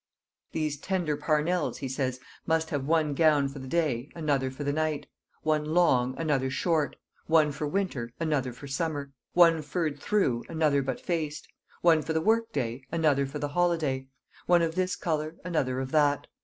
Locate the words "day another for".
3.67-4.63, 12.51-13.37